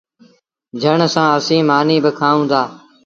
جھڻ 0.81 0.99
سآݩ 1.13 1.33
اسيٚݩ 1.37 1.67
مآݩيٚ 1.69 2.03
با 2.03 2.11
کآئوݩ 2.19 2.47
دآ۔ 2.51 2.61